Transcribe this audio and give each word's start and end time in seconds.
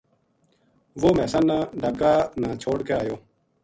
وہ 1.01 1.09
مھیساں 1.17 1.43
نا 1.49 1.57
ڈھاکا 1.81 2.13
نا 2.41 2.49
چھوڈ 2.61 2.77
کے 2.87 2.93
ایو 2.99 3.15